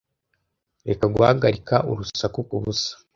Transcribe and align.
Reka 0.87 1.03
guhagarika 1.15 1.75
urusaku 1.91 2.39
kubusa. 2.49 2.91